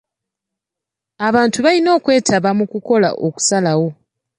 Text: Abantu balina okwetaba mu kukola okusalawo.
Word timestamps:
Abantu 1.27 1.57
balina 1.65 1.89
okwetaba 1.97 2.49
mu 2.57 2.65
kukola 2.71 3.09
okusalawo. 3.25 3.87